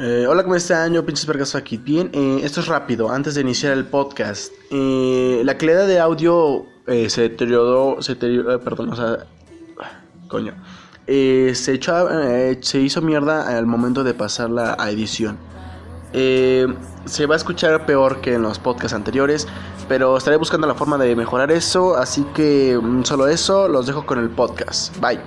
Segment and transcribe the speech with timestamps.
[0.00, 0.94] Eh, hola, ¿cómo están?
[0.94, 1.76] Yo, pinches vergas, aquí.
[1.76, 4.52] Bien, eh, esto es rápido, antes de iniciar el podcast.
[4.70, 9.26] Eh, la calidad de audio se deterioró, se deterioró, perdón, o sea,
[10.28, 10.54] coño.
[11.04, 12.08] Se, echó,
[12.60, 15.36] se hizo mierda al momento de pasarla a edición.
[16.12, 19.48] Se va a escuchar peor que en los podcasts anteriores,
[19.88, 24.06] pero estaré buscando la forma de mejorar eso, así que mm, solo eso, los dejo
[24.06, 24.96] con el podcast.
[25.00, 25.18] Bye.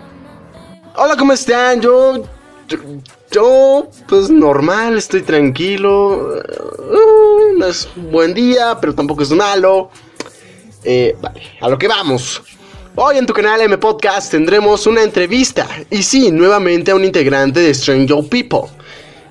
[0.95, 1.81] Hola, ¿cómo están?
[1.81, 2.23] Yo,
[3.31, 6.41] yo, pues normal, estoy tranquilo.
[6.77, 9.89] Uh, no es buen día, pero tampoco es malo.
[10.83, 12.41] Eh, vale, a lo que vamos.
[12.95, 15.67] Hoy en tu canal M Podcast tendremos una entrevista.
[15.89, 18.69] Y sí, nuevamente a un integrante de Stranger People.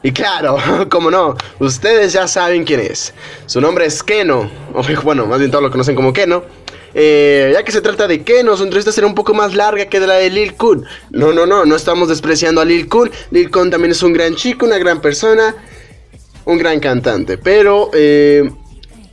[0.02, 0.56] Y claro,
[0.90, 3.12] como no, ustedes ya saben quién es.
[3.46, 4.50] Su nombre es Keno.
[4.74, 6.42] O bueno, más bien todos lo conocen como Keno.
[6.94, 10.00] Eh, ya que se trata de Keno, su entrevista será un poco más larga que
[10.00, 10.84] de la de Lil Kun.
[11.10, 13.10] No, no, no, no estamos despreciando a Lil Kun.
[13.30, 15.54] Lil Kun también es un gran chico, una gran persona,
[16.44, 17.38] un gran cantante.
[17.38, 18.50] Pero eh,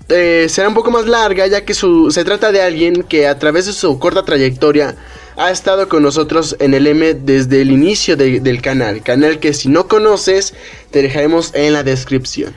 [0.10, 3.66] eh, será un poco más larga ya que se trata de alguien que a través
[3.68, 4.96] de su corta trayectoria
[5.36, 9.04] ha estado con nosotros en el M desde el inicio de- del canal.
[9.04, 10.56] Canal que si no conoces
[10.90, 12.54] te dejaremos en la descripción.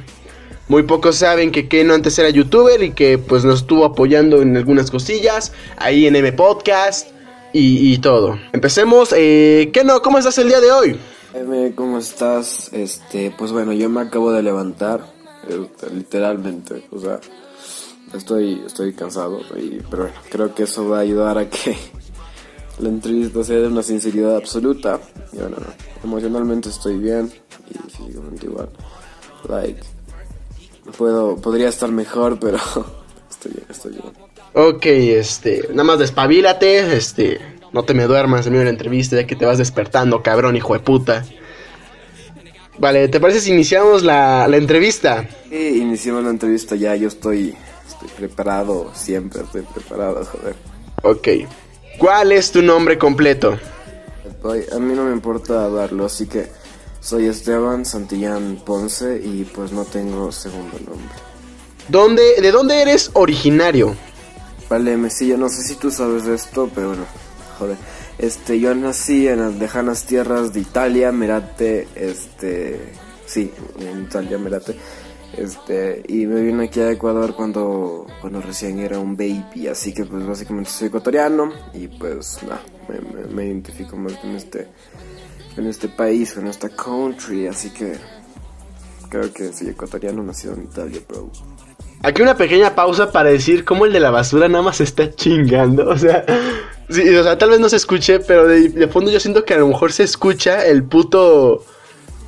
[0.71, 4.57] Muy pocos saben que Keno antes era youtuber y que pues nos estuvo apoyando en
[4.57, 7.09] algunas cosillas, ahí en M Podcast
[7.53, 8.39] y, todo.
[8.53, 10.97] Empecemos, eh, Keno, ¿cómo estás el día de hoy?
[11.35, 12.73] M, ¿cómo estás?
[12.73, 15.13] Este, pues bueno, yo me acabo de levantar,
[15.49, 17.19] eh, literalmente, o sea,
[18.15, 21.77] estoy, estoy cansado, y, pero bueno, creo que eso va a ayudar a que
[22.79, 25.01] la entrevista sea de una sinceridad absoluta.
[25.33, 25.67] Y bueno, no,
[26.05, 27.29] emocionalmente estoy bien
[27.69, 28.69] y físicamente igual.
[29.49, 29.81] Like,
[30.91, 32.57] puedo, podría estar mejor, pero
[33.31, 34.05] estoy bien, estoy bien.
[34.53, 37.41] Ok, este, nada más despabilate, este,
[37.73, 40.57] no te me duermas en medio de la entrevista ya que te vas despertando, cabrón,
[40.57, 41.25] hijo de puta.
[42.79, 45.29] Vale, ¿te parece si iniciamos la, la entrevista?
[45.51, 47.55] Y iniciamos la entrevista ya, yo estoy,
[47.87, 50.57] estoy preparado, siempre estoy preparado, joder.
[51.03, 51.29] Ok.
[51.99, 53.59] ¿Cuál es tu nombre completo?
[54.73, 56.49] A mí no me importa darlo, así que
[57.01, 61.15] soy Esteban Santillán Ponce y pues no tengo segundo nombre.
[61.89, 63.97] ¿Dónde, ¿De dónde eres originario?
[64.69, 67.05] Vale, Messi, yo no sé si tú sabes de esto, pero bueno,
[67.59, 67.77] joder.
[68.19, 72.93] Este, yo nací en las lejanas tierras de Italia, Merate, este,
[73.27, 73.51] sí,
[73.81, 74.77] en Italia, Merate.
[75.37, 80.05] Este, y me vine aquí a Ecuador cuando, cuando recién era un baby, así que
[80.05, 84.67] pues básicamente soy ecuatoriano y pues nada, me, me- me identifico más con este,
[85.55, 87.95] con este país, con esta country, así que
[89.09, 91.31] creo que soy ecuatoriano, nacido en Italia, bro.
[92.03, 95.89] Aquí una pequeña pausa para decir cómo el de la basura nada más está chingando.
[95.89, 96.25] O sea,
[96.89, 99.69] o sea tal vez no se escuche, pero de, fondo yo siento que a lo
[99.69, 101.65] mejor se escucha el puto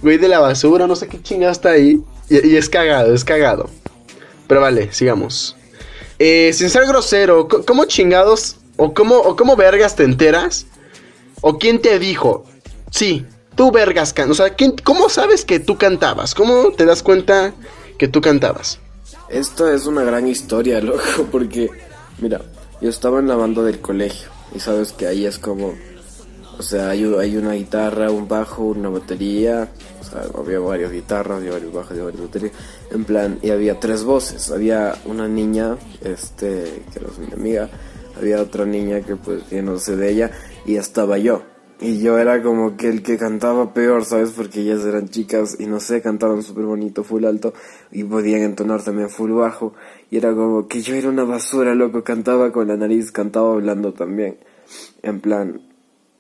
[0.03, 2.03] güey de la basura, no sé qué chingado está ahí.
[2.29, 3.71] Y, y es cagado, es cagado.
[4.47, 5.57] Pero vale, sigamos.
[6.19, 10.67] Eh, sin ser grosero, ¿cómo chingados o cómo, o cómo vergas te enteras?
[11.41, 12.45] ¿O quién te dijo?
[12.93, 13.27] Sí,
[13.57, 14.15] tú vergas.
[14.29, 16.35] O sea, ¿quién- ¿cómo sabes que tú cantabas?
[16.35, 17.55] ¿Cómo te das cuenta
[17.99, 18.79] que tú cantabas?
[19.31, 21.71] Esta es una gran historia, loco, porque,
[22.19, 22.43] mira,
[22.83, 25.73] yo estaba en la banda del colegio y sabes que ahí es como,
[26.59, 29.71] o sea, hay, hay una guitarra, un bajo, una batería,
[30.01, 32.53] o sea, había varias guitarras, había varios bajos, había varias baterías,
[32.91, 37.71] en plan, y había tres voces, había una niña, este, que era mi amiga,
[38.19, 40.31] había otra niña que pues yo no sé de ella,
[40.67, 41.43] y estaba yo.
[41.83, 44.31] Y yo era como que el que cantaba peor, ¿sabes?
[44.31, 47.55] Porque ellas eran chicas y no sé, cantaban súper bonito, full alto
[47.91, 49.75] y podían entonar también full bajo.
[50.09, 53.93] Y era como que yo era una basura, loco, cantaba con la nariz, cantaba hablando
[53.95, 54.39] también.
[55.03, 55.61] En plan,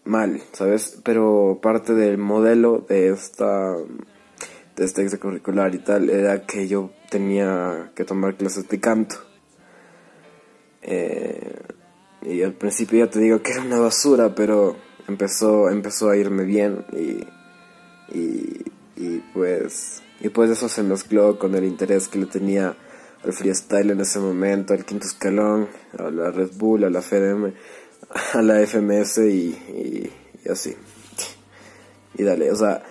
[0.04, 0.98] mal, ¿sabes?
[1.04, 7.92] Pero parte del modelo de esta, de este extracurricular y tal era que yo tenía
[7.94, 9.14] que tomar clases de canto.
[10.82, 11.54] Eh,
[12.22, 14.76] y al principio ya te digo que era una basura, pero
[15.08, 17.26] empezó, empezó a irme bien y,
[18.16, 18.64] y,
[18.96, 22.76] y pues y pues eso se mezcló con el interés que le tenía
[23.25, 25.69] al freestyle en ese momento, al quinto escalón,
[25.99, 27.52] a la Red Bull, a la FDM,
[28.34, 30.10] a la FMS y,
[30.44, 30.76] y, así.
[32.14, 32.84] Y dale, o sea,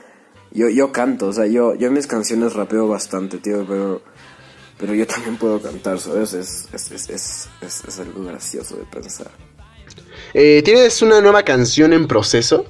[0.52, 4.02] yo, yo canto, o sea, yo, yo en mis canciones rapeo bastante, tío, pero,
[4.78, 6.34] pero yo también puedo cantar, ¿sabes?
[6.34, 9.32] Es, es, es, es, es, es algo gracioso de pensar.
[10.34, 12.66] Eh, ¿Tienes una nueva canción en proceso?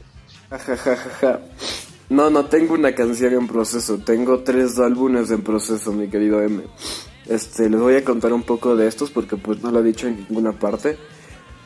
[2.09, 6.62] No, no tengo una canción en proceso, tengo tres álbumes en proceso, mi querido M.
[7.25, 10.07] Este, les voy a contar un poco de estos porque pues no lo he dicho
[10.07, 10.98] en ninguna parte.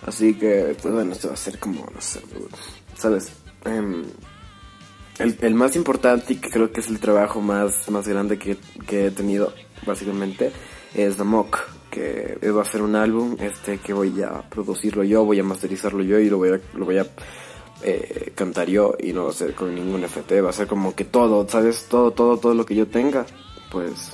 [0.06, 2.22] Así que, pues bueno, esto va a ser como, no sé,
[2.96, 3.32] ¿sabes?
[3.66, 4.04] Em,
[5.18, 8.58] el, el, más importante y que creo que es el trabajo más, más grande que,
[8.86, 9.52] que he tenido,
[9.88, 10.52] básicamente,
[10.96, 11.60] es The Mock,
[11.92, 16.04] que va a ser un álbum este que voy a producirlo yo, voy a masterizarlo
[16.04, 17.08] yo y lo voy a, lo voy a
[17.84, 20.96] eh, cantar yo y no va a ser con ningún FT, va a ser como
[20.96, 21.88] que todo, ¿sabes?
[21.90, 23.26] Todo, todo, todo lo que yo tenga,
[23.72, 24.14] pues,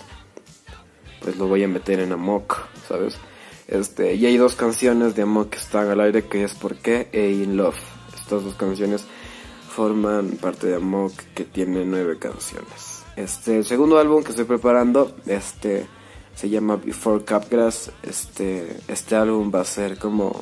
[1.22, 2.57] pues lo voy a meter en Amok,
[2.88, 3.18] ¿sabes?
[3.68, 7.07] Este, y hay dos canciones de Amok que están al aire, que es Por qué
[7.12, 7.80] e In Love.
[8.13, 9.06] Estas dos canciones
[9.69, 13.04] forman parte de Amok que tiene nueve canciones.
[13.16, 15.86] Este, el segundo álbum que estoy preparando, este,
[16.36, 17.92] se llama Before Capgrass.
[18.04, 20.42] Este, este álbum va a ser como,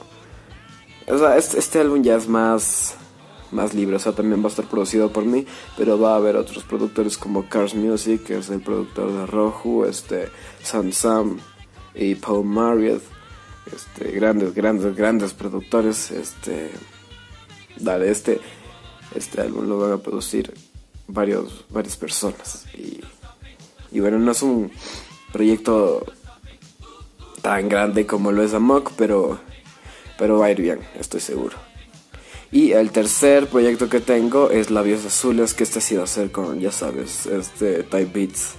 [1.07, 2.95] o sea, este, este álbum ya es más,
[3.51, 5.45] más libre, o sea, también va a estar producido por mí,
[5.77, 9.85] pero va a haber otros productores como Cars Music, que es el productor de Roju,
[9.85, 10.29] este,
[10.61, 11.39] Sam Sam
[11.95, 13.01] y Paul Marriott,
[13.73, 16.71] este, grandes, grandes, grandes productores, este,
[17.77, 18.39] dale, este,
[19.15, 20.53] este álbum lo van a producir
[21.07, 23.01] varios, varias personas y,
[23.91, 24.71] y bueno, no es un
[25.31, 26.05] proyecto
[27.41, 29.39] tan grande como lo es Amok, pero,
[30.17, 31.57] pero va a ir bien, estoy seguro.
[32.51, 36.59] Y el tercer proyecto que tengo es Labios Azules, que este ha sido hacer con,
[36.59, 38.55] ya sabes, este Type Beats.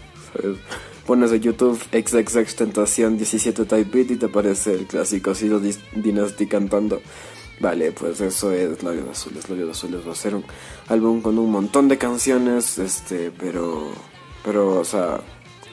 [1.06, 6.46] Pones en YouTube XXX Tentación 17 Type Beat y te aparece el clásico Silo Dynasty
[6.46, 7.00] cantando.
[7.58, 9.50] Vale, pues eso es Labios Azules.
[9.50, 10.44] Labios Azules va a ser un
[10.88, 13.88] álbum con un montón de canciones, este, pero,
[14.44, 15.20] pero, o sea,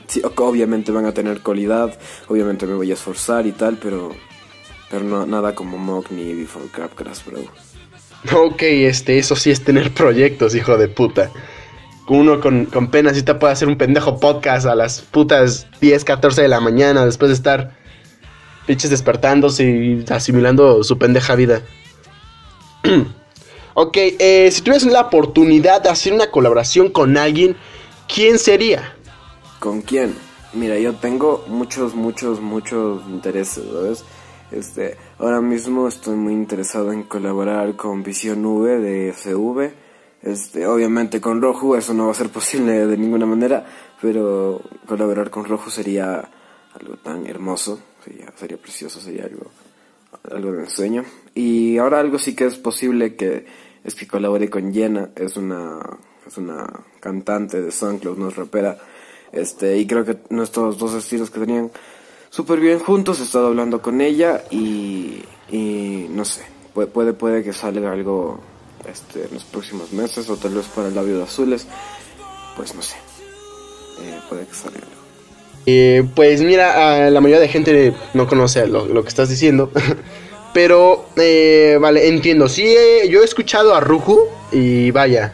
[0.07, 4.12] sí, obviamente van a tener calidad, obviamente me voy a esforzar y tal, pero,
[4.89, 7.39] pero no, nada como Mock ni Before Crapgrass, bro.
[8.33, 11.31] Ok, este, eso sí es tener proyectos, hijo de puta.
[12.07, 16.04] Uno con, con pena sí te puede hacer un pendejo podcast a las putas 10,
[16.06, 17.77] 14 de la mañana después de estar
[18.65, 21.62] pinches despertándose y asimilando su pendeja vida.
[23.74, 27.56] ok, eh, si tuvieras la oportunidad de hacer una colaboración con alguien,
[28.13, 28.97] ¿quién sería?
[29.59, 30.15] ¿Con quién?
[30.54, 34.06] Mira, yo tengo muchos, muchos, muchos intereses, ¿sabes?
[34.51, 39.74] Este, ahora mismo estoy muy interesado en colaborar con Visión V de SV.
[40.21, 43.65] Este, obviamente con Rojo eso no va a ser posible de ninguna manera,
[44.01, 46.30] pero colaborar con Rojo sería
[46.80, 49.51] algo tan hermoso, sería, precioso, sería algo,
[50.31, 51.03] algo de ensueño.
[51.33, 53.45] Y ahora algo sí que es posible que
[53.83, 55.80] es que colabore con Jenna, es una,
[56.25, 56.68] es una
[57.00, 58.77] cantante de SoundCloud, no es rapera.
[59.31, 61.71] Este, y creo que nuestros dos estilos que tenían
[62.29, 65.24] súper bien juntos, he estado hablando con ella y,
[66.09, 66.44] no sé,
[66.74, 68.39] puede, puede, que salga algo
[68.89, 71.68] este, en los próximos meses o tal vez para el labio de azules,
[72.56, 72.95] pues no sé,
[74.01, 75.07] eh, puede que salga algo.
[75.65, 79.71] Eh, pues mira, la mayoría de gente no conoce lo, que estás diciendo,
[80.53, 82.74] pero eh, vale, entiendo, sí,
[83.09, 84.19] yo he escuchado a Ruju
[84.51, 85.33] y vaya,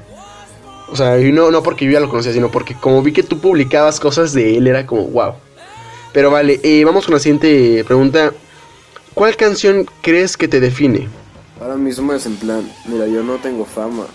[0.94, 3.24] o sea, y no, no porque yo ya lo conocía, sino porque como vi que
[3.24, 5.34] tú publicabas cosas de él, era como, wow.
[6.14, 8.32] Pero vale, eh, vamos con la siguiente pregunta.
[9.16, 11.08] ¿Cuál canción crees que te define?
[11.60, 14.06] Ahora mismo es en plan, mira, yo no tengo fama.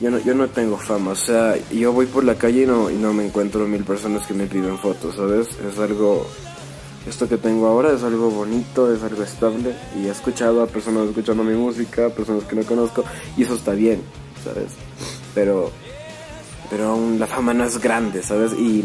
[0.00, 2.90] Yo no, yo no tengo fama, o sea, yo voy por la calle y no,
[2.90, 5.48] y no me encuentro mil personas que me piden fotos, ¿sabes?
[5.66, 6.26] Es algo,
[7.06, 11.08] esto que tengo ahora es algo bonito, es algo estable y he escuchado a personas
[11.08, 13.04] escuchando mi música, personas que no conozco
[13.36, 14.00] y eso está bien,
[14.42, 14.68] ¿sabes?
[15.34, 15.70] Pero,
[16.68, 18.52] pero aún la fama no es grande, ¿sabes?
[18.52, 18.84] Y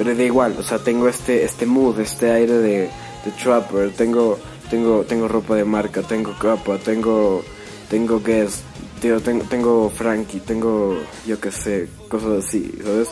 [0.00, 2.90] pero da igual, o sea, tengo este, este mood, este aire de,
[3.42, 4.38] trapper, tengo,
[4.70, 7.44] tengo, tengo ropa de marca, tengo capa, tengo,
[7.90, 8.62] tengo guest,
[9.02, 10.96] tengo, tengo, Frankie, tengo,
[11.26, 13.08] yo qué sé, cosas así, ¿sabes?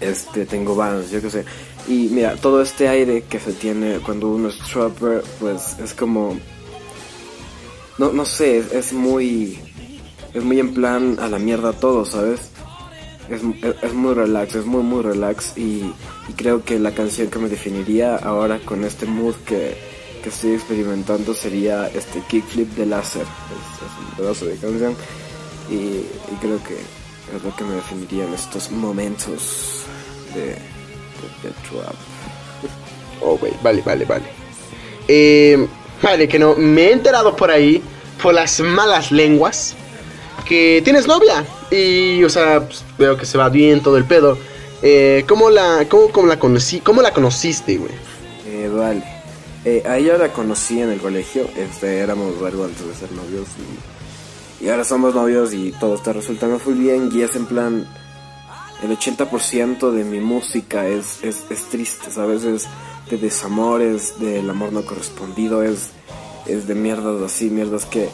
[0.00, 1.44] Este, tengo bands, yo qué sé.
[1.88, 6.38] Y mira, todo este aire que se tiene cuando uno es trapper, pues es como,
[7.96, 9.58] no, no sé, es muy,
[10.34, 12.50] es muy en plan a la mierda todo, ¿sabes?
[13.30, 13.42] es,
[13.82, 15.92] es, muy relax, es muy muy relax y,
[16.36, 19.76] creo que la canción que me definiría ahora con este mood que,
[20.22, 24.94] que estoy experimentando sería este Kickflip de Láser, es, es, un pedazo de canción
[25.70, 29.84] y, y, creo que es lo que me definiría en estos momentos
[30.34, 30.54] de,
[31.42, 31.94] trap.
[33.20, 34.22] Oh, wey, vale, vale, vale.
[35.08, 35.66] Eh,
[36.00, 37.82] vale, que no, me he enterado por ahí,
[38.22, 39.74] por las malas lenguas,
[40.48, 41.44] que tienes novia.
[41.70, 44.38] Y, o sea, pues, veo que se va bien todo el pedo.
[44.82, 47.92] Eh, ¿cómo, la, cómo, cómo, la conocí, ¿Cómo la conociste, güey?
[48.46, 49.02] Eh, vale.
[49.64, 51.46] Eh, a ella la conocí en el colegio.
[51.56, 53.46] Este, éramos algo antes de ser novios.
[54.60, 57.10] Y, ahora somos novios y todo está resultando muy bien.
[57.12, 57.86] Y es en plan.
[58.82, 62.44] El 80% de mi música es, es, es triste, ¿sabes?
[62.44, 62.68] Es
[63.10, 65.88] de desamores, del amor no correspondido, es,
[66.46, 68.08] es de mierdas así, mierdas que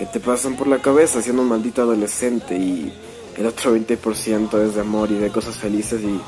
[0.00, 2.90] que te pasan por la cabeza siendo un maldito adolescente y
[3.36, 6.18] el otro 20% es de amor y de cosas felices y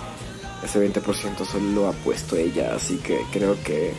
[0.63, 3.95] ese 20% solo lo ha puesto ella, así que creo que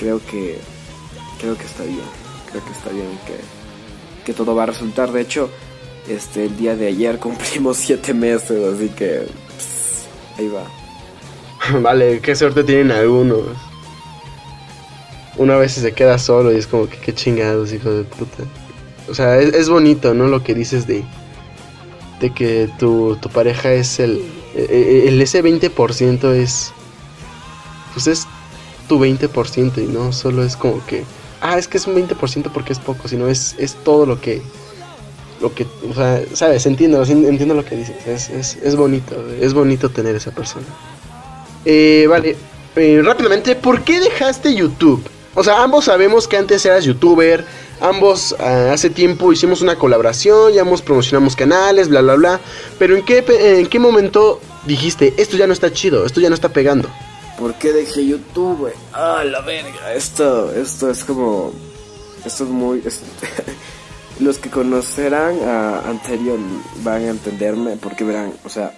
[0.00, 0.58] creo que
[1.38, 2.02] creo que está bien,
[2.50, 3.36] creo que está bien que,
[4.24, 5.12] que todo va a resultar.
[5.12, 5.48] De hecho,
[6.08, 9.28] este el día de ayer cumplimos siete meses, así que
[10.36, 10.64] ahí va.
[11.82, 13.46] Vale, qué suerte tienen algunos.
[15.36, 18.44] Una vez se queda solo y es como que qué chingados, hijo de puta.
[19.08, 20.28] O sea, es, bonito, ¿no?
[20.28, 21.04] Lo que dices de,
[22.20, 24.22] de que tu, tu pareja es el,
[24.54, 26.72] el, el ese 20% es,
[27.92, 28.26] pues es
[28.88, 31.04] tu 20% y no solo es como que,
[31.40, 34.40] ah, es que es un 20% porque es poco, sino es, es todo lo que,
[35.40, 39.52] lo que, o sea, sabes, entiendo, entiendo lo que dices, es, es, es bonito, es
[39.52, 40.66] bonito tener esa persona.
[41.64, 42.36] Eh, vale,
[42.76, 45.02] eh, rápidamente, ¿por qué dejaste YouTube?
[45.34, 47.44] O sea, ambos sabemos que antes eras youtuber,
[47.80, 52.40] ambos ah, hace tiempo hicimos una colaboración, ya ambos promocionamos canales, bla, bla, bla.
[52.78, 56.34] Pero ¿en qué, ¿en qué momento dijiste, esto ya no está chido, esto ya no
[56.34, 56.88] está pegando?
[57.38, 58.74] ¿Por qué dejé YouTube, güey?
[58.92, 59.92] Ah, la verga.
[59.92, 61.52] Esto, esto es como...
[62.24, 62.82] Esto es muy...
[64.20, 66.38] los que conocerán a Anterior
[66.84, 68.72] van a entenderme porque verán, o sea...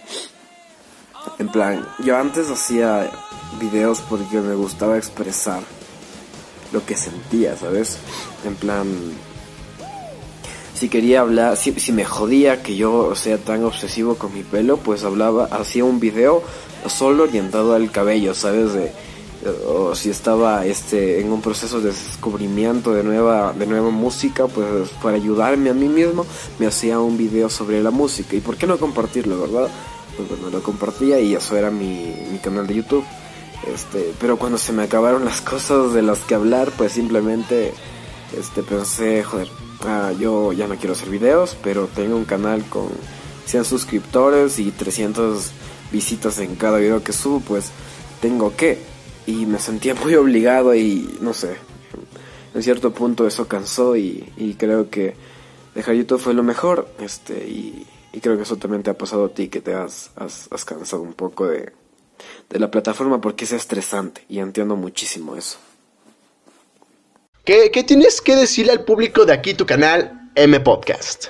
[1.39, 3.11] En plan, yo antes hacía
[3.61, 5.61] videos porque me gustaba expresar
[6.73, 7.99] lo que sentía, ¿sabes?
[8.45, 8.87] En plan,
[10.75, 14.77] si quería hablar, si, si, me jodía que yo sea tan obsesivo con mi pelo,
[14.77, 16.43] pues hablaba, hacía un video
[16.89, 18.73] solo orientado al cabello, ¿sabes?
[18.75, 18.93] De,
[19.69, 24.89] o si estaba este en un proceso de descubrimiento de nueva de nueva música pues
[25.03, 26.27] para ayudarme a mí mismo
[26.59, 29.69] me hacía un video sobre la música y por qué no compartirlo verdad
[30.17, 33.05] pues bueno lo compartía y eso era mi, mi canal de YouTube
[33.65, 37.73] este, pero cuando se me acabaron las cosas de las que hablar, pues simplemente
[38.37, 39.49] este, pensé, joder,
[39.85, 42.89] ah, yo ya no quiero hacer videos, pero tengo un canal con
[43.47, 45.51] 100 suscriptores y 300
[45.93, 47.71] visitas en cada video que subo, pues
[48.21, 48.79] tengo que.
[49.27, 51.57] Y me sentía muy obligado y no sé,
[52.55, 55.15] en cierto punto eso cansó y, creo que
[55.75, 56.89] dejar YouTube fue lo mejor.
[57.01, 57.87] Este, y,
[58.23, 61.13] creo que eso también te ha pasado a ti, que te has, has cansado un
[61.13, 61.71] poco de,
[62.49, 65.59] de la plataforma porque es estresante y entiendo muchísimo eso.
[67.47, 71.27] ¿Qué, tienes que decirle al público de aquí tu canal M Podcast?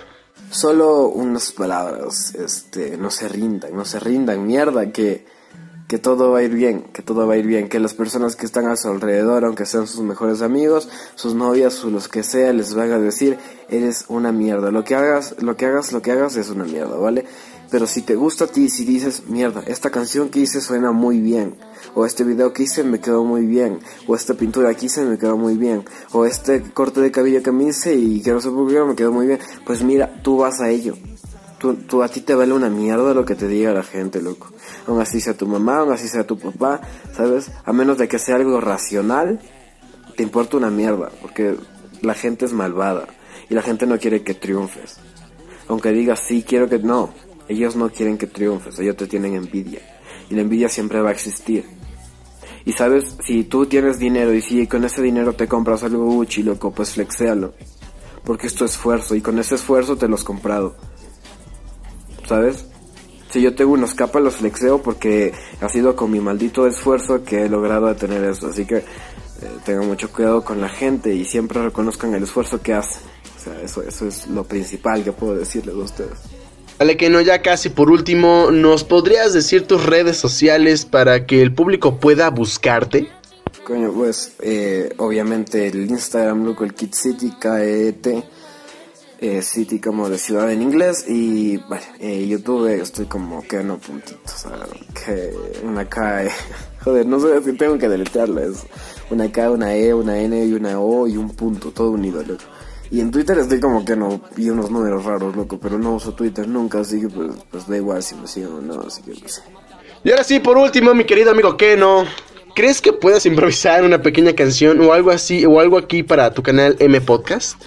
[0.51, 5.27] Solo unas palabras, este, no se rindan, no se rindan, mierda, que,
[5.89, 8.35] que todo va a ir bien, que todo va a ir bien, que las personas
[8.35, 12.23] que están a su alrededor, aunque sean sus mejores amigos, sus novias o los que
[12.23, 13.39] sea, les van a decir,
[13.69, 16.97] eres una mierda, lo que hagas, lo que hagas, lo que hagas es una mierda,
[16.97, 17.27] ¿vale?
[17.71, 21.21] Pero si te gusta a ti, si dices, mierda, esta canción que hice suena muy
[21.21, 21.57] bien,
[21.95, 25.19] o este video que hice me quedó muy bien, o esta pintura que hice me
[25.19, 28.81] quedó muy bien, o este corte de cabello que me hice y sé por qué
[28.85, 30.97] me quedó muy bien, pues mira, tú vas a ello.
[31.59, 34.49] Tú, tú, a ti te vale una mierda lo que te diga la gente, loco.
[34.87, 36.83] Aún así sea tu mamá, aún así sea tu papá,
[37.17, 37.51] ¿sabes?
[37.65, 39.41] A menos de que sea algo racional,
[40.17, 41.57] te importa una mierda, porque
[42.03, 43.07] la gente es malvada
[43.49, 44.99] y la gente no quiere que triunfes.
[45.69, 47.11] Aunque digas sí, quiero que no,
[47.49, 49.81] ellos no quieren que triunfes, ellos te tienen envidia.
[50.31, 51.65] Y la envidia siempre va a existir.
[52.65, 56.43] Y sabes, si tú tienes dinero y si con ese dinero te compras algo Gucci,
[56.43, 57.55] loco, pues flexéalo.
[58.25, 60.77] Porque es tu esfuerzo y con ese esfuerzo te lo has comprado.
[62.27, 62.67] ¿Sabes?
[63.31, 67.45] Si yo tengo unos capas, los flexeo porque ha sido con mi maldito esfuerzo que
[67.45, 68.49] he logrado tener eso.
[68.49, 73.03] Así que eh, mucho cuidado con la gente y siempre reconozcan el esfuerzo que hacen.
[73.37, 76.19] O sea, eso, eso es lo principal que puedo decirles a ustedes.
[76.79, 81.41] Vale, que no, ya casi por último, ¿nos podrías decir tus redes sociales para que
[81.41, 83.09] el público pueda buscarte?
[83.65, 88.25] Coño, pues, eh, obviamente el Instagram, loco, el Kit City, K-E-T,
[89.21, 93.79] eh, City como de ciudad en inglés, y vale, eh, YouTube estoy como que no
[93.79, 94.59] puntitos, o sea,
[95.05, 95.33] que
[95.65, 96.31] una K, e,
[96.85, 98.59] joder, no sé si tengo que deletrearlo, es
[99.11, 102.45] una K, una E, una N y una O y un punto, todo unido, loco.
[102.91, 106.15] Y en Twitter estoy como que no, y unos números raros, loco, pero no uso
[106.15, 109.13] Twitter nunca, así que pues, pues da igual si me siguen o no, así que
[109.13, 109.43] pues.
[110.05, 112.05] Y ahora sí, por último, mi querido amigo Keno,
[112.55, 116.43] ¿crees que puedas improvisar una pequeña canción o algo así, o algo aquí para tu
[116.43, 117.61] canal M Podcast?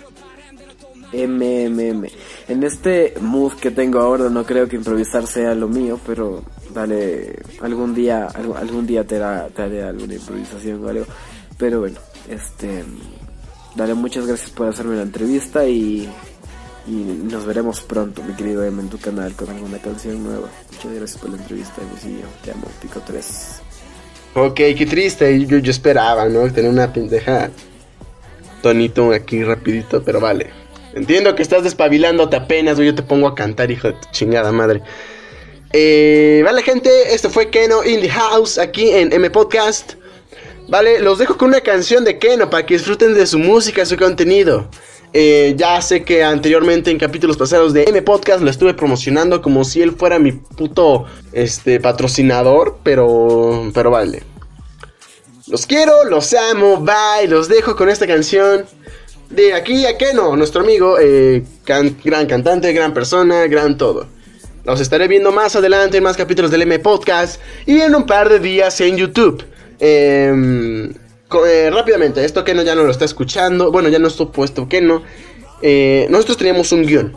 [1.11, 2.05] MMM.
[2.47, 7.39] En este mood que tengo ahora no creo que improvisar sea lo mío, pero dale,
[7.61, 11.05] algún día, algún, día te, te haré alguna improvisación o algo.
[11.57, 11.97] Pero bueno,
[12.29, 12.83] este
[13.75, 16.09] Dale, muchas gracias por hacerme la entrevista y,
[16.87, 20.49] y nos veremos pronto, mi querido M, en tu canal con alguna canción nueva.
[20.71, 22.25] Muchas gracias por la entrevista, Luisillo.
[22.43, 23.61] Te amo, Pico 3.
[24.35, 25.45] Ok, qué triste.
[25.45, 26.51] Yo, yo esperaba, ¿no?
[26.51, 27.49] Tener una pendeja
[28.61, 30.49] tonito aquí rapidito, pero vale.
[30.93, 34.51] Entiendo que estás despabilándote apenas, o yo te pongo a cantar, hijo de tu chingada
[34.51, 34.81] madre.
[35.71, 39.93] Eh, vale, gente, esto fue Keno in the House aquí en M Podcast.
[40.69, 43.97] Vale, los dejo con una canción de Keno para que disfruten de su música, su
[43.97, 44.69] contenido.
[45.13, 49.65] Eh, ya sé que anteriormente en capítulos pasados de M Podcast lo estuve promocionando como
[49.65, 54.21] si él fuera mi puto este, patrocinador, pero, pero vale.
[55.47, 58.65] Los quiero, los amo, bye, los dejo con esta canción
[59.31, 64.05] de aquí a Keno, nuestro amigo, eh, gran cantante, gran persona, gran todo.
[64.65, 68.29] Los estaré viendo más adelante en más capítulos del M Podcast y en un par
[68.29, 69.43] de días en YouTube.
[69.79, 73.71] Em, eh, rápidamente, esto Keno ya no lo está escuchando.
[73.71, 75.03] Bueno, ya no estoy puesto Keno.
[75.61, 77.15] Eh, nosotros teníamos un guion.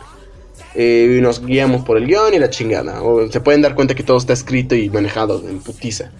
[0.74, 3.02] Eh, y nos guiamos por el guion y la chingada.
[3.02, 6.12] O se pueden dar cuenta que todo está escrito y manejado en putiza.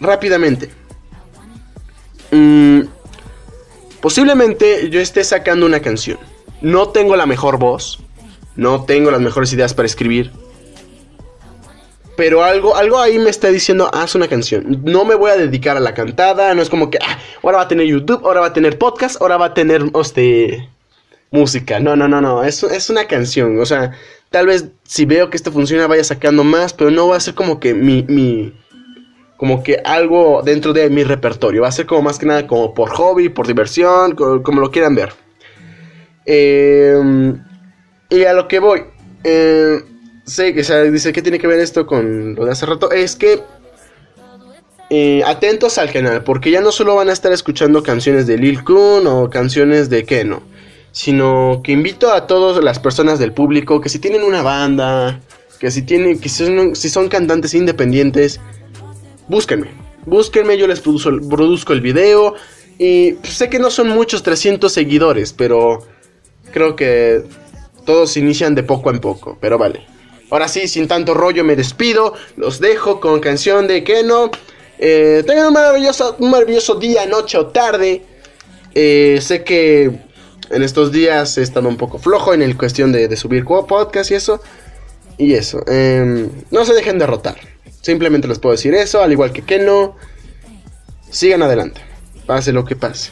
[0.00, 0.70] rápidamente.
[2.30, 2.82] Mm,
[4.00, 6.18] posiblemente yo esté sacando una canción.
[6.62, 7.98] No tengo la mejor voz.
[8.56, 10.32] No tengo las mejores ideas para escribir.
[12.20, 14.82] Pero algo, algo ahí me está diciendo, haz una canción.
[14.84, 16.52] No me voy a dedicar a la cantada.
[16.52, 19.22] No es como que, ah, ahora va a tener YouTube, ahora va a tener podcast,
[19.22, 20.68] ahora va a tener, este,
[21.30, 21.80] música.
[21.80, 22.44] No, no, no, no.
[22.44, 23.58] Es, es una canción.
[23.58, 23.92] O sea,
[24.28, 27.32] tal vez si veo que esto funciona vaya sacando más, pero no va a ser
[27.32, 28.52] como que mi, mi,
[29.38, 31.62] como que algo dentro de mi repertorio.
[31.62, 34.70] Va a ser como más que nada como por hobby, por diversión, como, como lo
[34.70, 35.14] quieran ver.
[36.26, 37.32] Eh,
[38.10, 38.82] y a lo que voy.
[39.24, 39.80] Eh,
[40.30, 42.90] sé que se dice que tiene que ver esto con lo de hace rato.
[42.90, 43.42] Es que
[44.88, 48.64] eh, atentos al canal, porque ya no solo van a estar escuchando canciones de Lil
[48.64, 50.42] Kun o canciones de Keno,
[50.92, 55.20] sino que invito a todas las personas del público que si tienen una banda,
[55.58, 58.40] que si tienen, que si son, cantantes independientes,
[59.28, 59.68] búsquenme,
[60.06, 62.34] búsquenme, yo les produzco el video
[62.78, 65.86] y sé que no son muchos 300 seguidores, pero
[66.52, 67.22] creo que
[67.84, 69.89] todos inician de poco en poco, pero vale.
[70.30, 72.14] Ahora sí, sin tanto rollo me despido.
[72.36, 74.30] Los dejo con canción de Keno.
[74.78, 78.02] Eh, tengan un maravilloso, un maravilloso día, noche o tarde.
[78.74, 79.90] Eh, sé que
[80.50, 84.14] en estos días he estado un poco flojo en el cuestión de, subir podcast y
[84.14, 84.40] eso.
[85.18, 85.62] Y eso.
[85.66, 87.36] Em, no se dejen derrotar.
[87.82, 89.96] Simplemente les puedo decir eso, al igual que Keno.
[91.10, 91.80] Sigan adelante.
[92.26, 93.10] Pase lo que pase.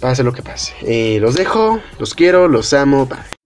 [0.00, 0.72] Pase lo que pase.
[0.82, 3.06] Eh, los dejo, los quiero, los amo.
[3.06, 3.41] Bye.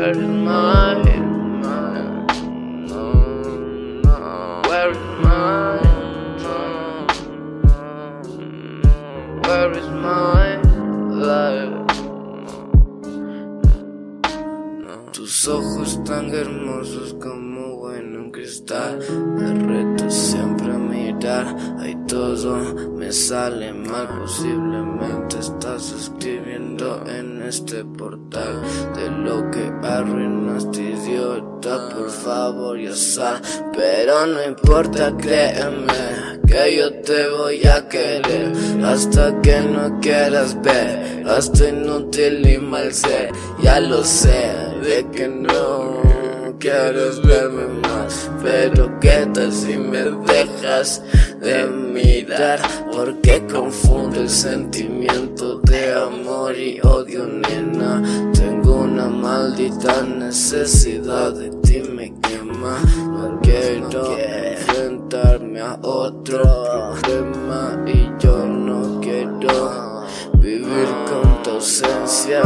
[0.00, 0.94] Where is my,
[1.60, 2.00] my,
[2.88, 3.12] no,
[4.00, 4.62] no.
[4.66, 5.76] Where is my,
[6.40, 6.56] no,
[7.62, 7.82] no.
[9.44, 10.56] Where is my
[11.12, 11.76] life?
[15.12, 19.00] Tus ojos tan hermosos como bueno en cristal.
[19.36, 21.54] Me reto siempre a mirar.
[21.78, 22.56] Ahí todo
[22.96, 24.08] me sale mal.
[24.18, 28.39] Posiblemente estás escribiendo en este portal
[31.78, 33.40] Por favor, ya sal.
[33.72, 38.52] Pero no importa, créeme que yo te voy a querer
[38.84, 41.24] hasta que no quieras ver.
[41.28, 43.30] Hasta inútil y mal ser,
[43.62, 44.52] ya lo sé
[44.82, 46.00] de que no
[46.58, 48.30] quieres verme más.
[48.42, 51.02] Pero qué tal si me dejas
[51.40, 52.60] de mirar,
[52.92, 58.02] porque confundo el sentimiento de amor y odio, nena.
[58.32, 61.59] Tengo una maldita necesidad de
[62.60, 72.42] No quiero enfrentarme a otro problema y yo no quiero vivir con tu ausencia.